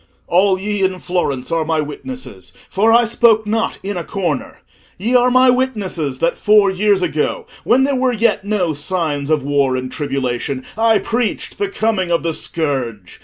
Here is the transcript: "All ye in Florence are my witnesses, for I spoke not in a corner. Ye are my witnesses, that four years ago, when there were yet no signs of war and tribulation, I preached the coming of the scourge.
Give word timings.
"All 0.25 0.59
ye 0.59 0.81
in 0.81 0.97
Florence 0.97 1.51
are 1.51 1.63
my 1.63 1.79
witnesses, 1.79 2.53
for 2.71 2.91
I 2.91 3.05
spoke 3.05 3.45
not 3.45 3.77
in 3.83 3.97
a 3.97 4.03
corner. 4.03 4.61
Ye 4.97 5.13
are 5.13 5.29
my 5.29 5.51
witnesses, 5.51 6.17
that 6.17 6.35
four 6.35 6.71
years 6.71 7.03
ago, 7.03 7.45
when 7.63 7.83
there 7.83 7.93
were 7.95 8.11
yet 8.11 8.43
no 8.43 8.73
signs 8.73 9.29
of 9.29 9.43
war 9.43 9.75
and 9.75 9.91
tribulation, 9.91 10.65
I 10.75 10.97
preached 10.97 11.59
the 11.59 11.69
coming 11.69 12.09
of 12.09 12.23
the 12.23 12.33
scourge. 12.33 13.19